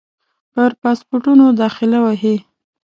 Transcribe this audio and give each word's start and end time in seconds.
پر 0.53 0.71
پاسپورټونو 0.81 1.45
داخله 1.61 1.97
وهي. 2.05 2.35